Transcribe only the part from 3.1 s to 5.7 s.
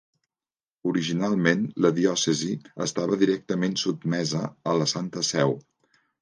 directament sotmesa a la Santa Seu.